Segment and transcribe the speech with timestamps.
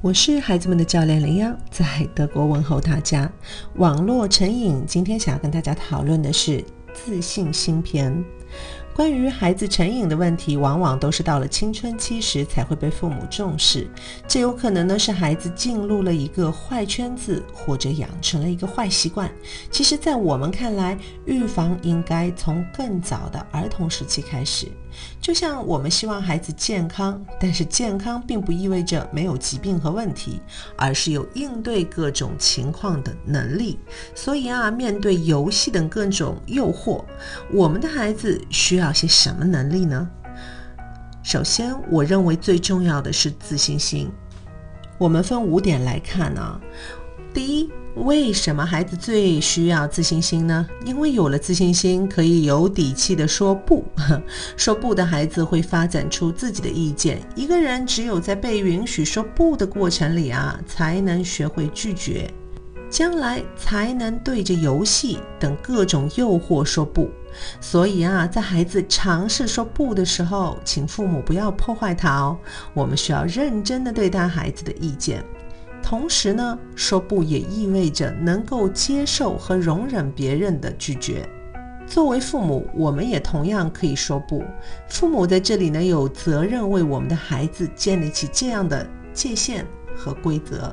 [0.00, 3.28] 我是孩子们的教练林央，在德国问候大家。
[3.74, 8.24] 网络成瘾，今天想要跟大家讨论的是自信心篇。
[8.94, 13.90] 关于孩子成瘾的问题，往往都是到了青春期时才会被父母重视。
[14.28, 19.28] 这有可能呢是孩子进入了一个坏圈子，或者养成了一个坏习惯。
[19.68, 20.96] 其实，在我们看来，
[21.26, 24.68] 预防应该从更早的儿童时期开始。
[25.20, 30.42] 就像我们希望孩子健康，但是健康并不意味着没有疾病和问题，
[30.76, 33.78] 而是有应对各种情况的能力。
[34.14, 37.02] 所以啊，面对游戏等各种诱惑，
[37.50, 38.92] 我们的孩子需要。
[38.98, 40.10] 些什么能力呢？
[41.22, 44.10] 首先，我认为最重要的是自信心。
[44.98, 46.60] 我们分五点来看啊。
[47.38, 50.66] 第一，为什么孩子最需要自信心呢？
[50.84, 53.84] 因为有了自信心，可以有底气的说不。
[54.58, 57.20] 说不的孩子会发展出自己的意见。
[57.36, 62.28] 一个人只有在被允许说不的过程里啊，才能学会拒绝。
[62.90, 67.08] 将来才能对着游戏等各种诱惑说不。
[67.60, 72.36] 所以啊，在孩子尝试说不的时候，请父母不要破坏他哦。
[72.74, 75.24] 我们需要认真的对待孩子的意见。
[75.88, 81.26] 同时呢，说不也意味着能够接受和容忍别人的拒绝。
[81.86, 84.44] 作为父母，我们也同样可以说不。
[84.86, 89.64] 父母在这里呢，有责任为我们的孩子建立起这样的界限
[89.96, 90.70] 和规则。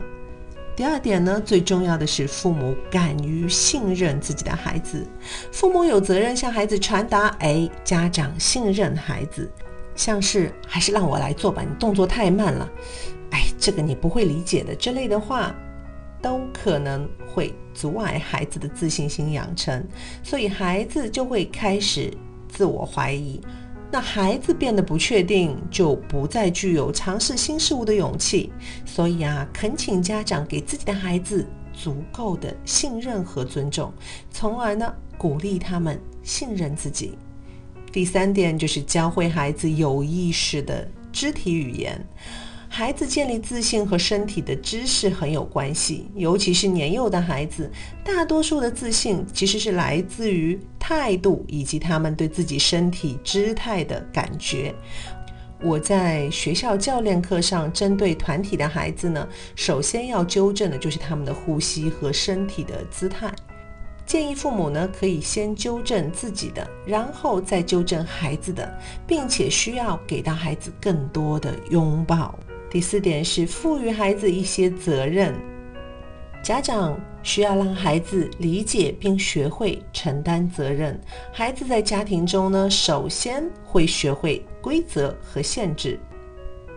[0.75, 5.07] 第二点呢，最重要的是父母敢于信任自己的孩子。
[5.49, 9.49] 父母有责任向孩子传达：哎，家长信任孩子。
[9.95, 12.69] 像是还是让我来做吧，你动作太慢了。
[13.65, 14.75] 这个你不会理解的。
[14.75, 15.55] 这类的话，
[16.21, 19.83] 都可能会阻碍孩子的自信心养成，
[20.21, 22.13] 所以孩子就会开始
[22.47, 23.41] 自我怀疑。
[23.91, 28.53] 那孩子变得不确定，就不再具有尝试新事物的勇气。
[28.85, 31.43] 所以啊，恳请家长给自己的孩子
[31.73, 33.91] 足够的信任和尊重，
[34.29, 37.17] 从而呢鼓励他们信任自己。
[37.91, 41.99] 第三点就是教会孩子有意识的肢体语言。
[42.77, 47.71] 孩子建立自信和身体的知识很有关系，尤其是年幼的孩子，
[48.03, 54.75] 大多数的自信其实是来自于态度以及他们对自己身体姿态的感觉。
[55.61, 59.25] 我在学校教练课上，针对团体的孩子呢，
[59.55, 63.33] 首先要纠正的就是他们的呼吸和身体的姿态。
[64.05, 72.37] 建议父母呢，可以先纠正自己的，然后再纠正孩子的，并且需要给到孩子更多的拥抱。
[72.75, 75.33] 第四点是赋予孩子一些责任，
[76.43, 80.99] 家长需要让孩子理解并学会承担责任。
[81.31, 85.97] 孩子在家庭中呢，首先会学会规则和限制。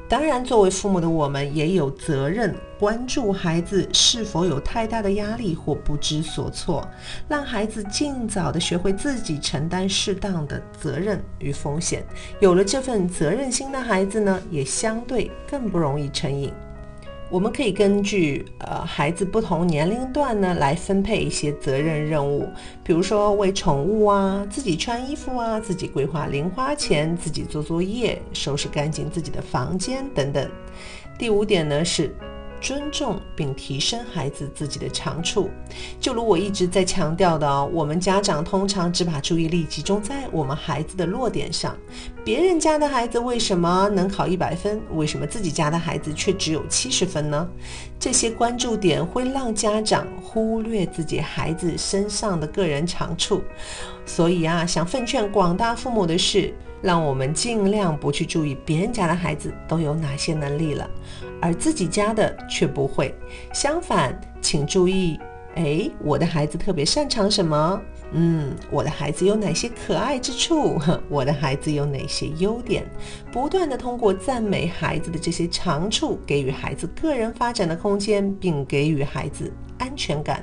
[0.09, 6.89] 当然，作为父母的我们也有责任关注孩子是否有太大的压力或不知所措，
[7.29, 12.03] 让孩子尽早的学会自己承担适当的责任与风险。
[12.41, 16.51] 有了这份责任心的孩子呢，也相对更不容易成瘾。
[17.31, 22.49] 我们可以根据呃孩子不同年龄段呢来分配一些责任任务，
[22.83, 30.51] 比如说喂宠物啊，自己穿衣服啊，自己规划零花钱，自己做作业，收拾干净自己的房间等等。
[31.19, 32.15] 第五点呢是。
[32.61, 35.51] 尊重并提升孩子自己的长处，
[36.01, 41.77] 就如我一直在强调的，我们家长通常只把注意力集中在我们孩子的弱点上。
[42.25, 44.81] 别人家的孩子为什么能考一百分？
[44.95, 47.49] 为什么自己家的孩子却只有七十分呢？
[47.99, 53.43] 这些关注点会让家长忽略自己孩子身上的个人长处。
[54.05, 56.55] 所以啊，想奉劝广大父母的是。
[56.81, 60.89] 让我们尽量不去注意别人家的孩子都有哪些能力了，
[61.41, 63.15] 而自己家的却不会。
[63.53, 65.19] 相反，请注意，
[65.55, 67.81] 哎，我的孩子特别擅长什么？
[68.13, 70.81] 嗯，我的孩子有哪些可爱之处？
[71.11, 72.87] 我的孩子有哪些优点？
[73.31, 80.43] 不断的通过赞美孩子的这些长处，给予孩子个人发展的空间，并给予孩子安全感。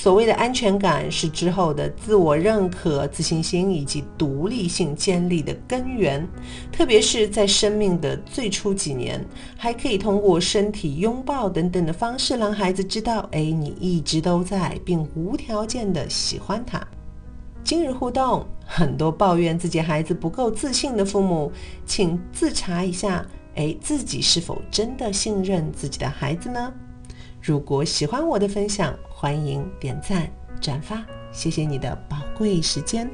[0.00, 6.24] 所谓的安全感是之后的自我认可、自信心以及独立性建立的根源，
[6.70, 9.20] 特别是在生命的最初几年，
[9.56, 16.80] 还可以通过身体拥抱等等的方式，让孩子知道，哎，你一直都在，并无条件的喜欢他。
[17.64, 21.50] 今日互动，很多抱怨自己孩子不够自信的父母，
[21.84, 26.72] 请自查一下，哎，自己是否真的信任自己的孩子呢？
[27.40, 30.30] 如果喜欢我的分享，欢迎点赞
[30.60, 33.08] 转发，谢谢你的宝贵时间。